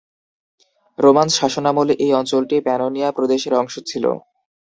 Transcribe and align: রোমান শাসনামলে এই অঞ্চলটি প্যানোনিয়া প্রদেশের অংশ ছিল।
রোমান 0.99 1.27
শাসনামলে 1.37 1.93
এই 2.05 2.11
অঞ্চলটি 2.19 2.55
প্যানোনিয়া 2.67 3.09
প্রদেশের 3.17 3.53
অংশ 3.53 3.75
ছিল। 3.89 4.05